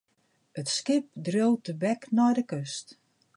[0.61, 2.87] It skip dreau tebek nei de kust.